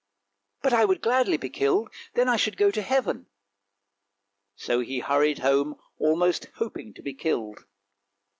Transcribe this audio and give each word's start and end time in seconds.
"But 0.63 0.73
I 0.73 0.83
would 0.83 0.99
gladly 1.01 1.37
be 1.37 1.51
killed; 1.51 1.91
then 2.15 2.27
I 2.27 2.35
should 2.35 2.57
go 2.57 2.71
to 2.71 2.81
heaven." 2.81 3.27
So 4.55 4.79
he 4.79 4.97
hurried 4.97 5.37
home 5.37 5.75
almost 5.99 6.47
hoping 6.55 6.91
to 6.95 7.03
be 7.03 7.13
killed. 7.13 7.65